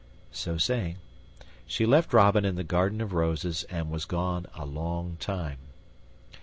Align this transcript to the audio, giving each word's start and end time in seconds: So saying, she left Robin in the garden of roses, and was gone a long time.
So 0.31 0.57
saying, 0.57 0.95
she 1.67 1.85
left 1.85 2.11
Robin 2.11 2.43
in 2.43 2.55
the 2.55 2.63
garden 2.63 3.01
of 3.01 3.13
roses, 3.13 3.65
and 3.69 3.91
was 3.91 4.05
gone 4.05 4.47
a 4.55 4.65
long 4.65 5.15
time. 5.19 5.59